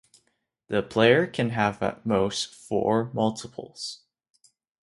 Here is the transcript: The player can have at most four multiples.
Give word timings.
The 0.67 0.81
player 0.81 1.27
can 1.27 1.51
have 1.51 1.79
at 1.83 2.07
most 2.07 2.55
four 2.55 3.11
multiples. 3.13 4.01